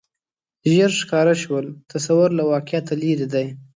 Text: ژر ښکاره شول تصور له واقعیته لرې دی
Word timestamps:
ژر 0.73 0.91
ښکاره 1.01 1.35
شول 1.43 1.65
تصور 1.91 2.29
له 2.37 2.43
واقعیته 2.51 2.93
لرې 3.01 3.27
دی 3.33 3.47